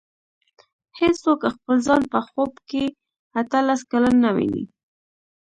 هېڅوک 0.99 1.41
خپل 1.55 1.77
ځان 1.87 2.01
په 2.13 2.19
خوب 2.27 2.51
کې 2.69 2.83
اته 3.39 3.59
لس 3.67 3.81
کلن 3.91 4.15
نه 4.23 4.31
ویني. 4.35 4.63